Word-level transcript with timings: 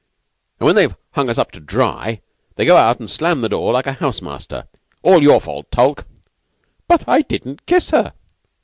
And 0.59 0.65
when 0.65 0.73
they've 0.75 0.95
hung 1.11 1.29
us 1.29 1.37
up 1.37 1.51
to 1.51 1.59
dry, 1.59 2.21
they 2.55 2.65
go 2.65 2.75
out 2.75 2.99
and 2.99 3.07
slam 3.07 3.41
the 3.41 3.49
door 3.49 3.71
like 3.71 3.85
a 3.85 3.93
house 3.93 4.19
master. 4.19 4.67
All 5.03 5.21
your 5.21 5.39
fault, 5.39 5.69
Tulke." 5.69 6.05
"But 6.87 7.03
I 7.07 7.21
didn't 7.21 7.67
kiss 7.67 7.91
her." 7.91 8.11